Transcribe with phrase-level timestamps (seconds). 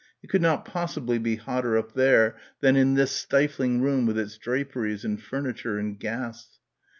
[0.23, 4.35] It could not possibly be hotter up there than in this stifling room with its
[4.35, 6.57] draperies and furniture and gas.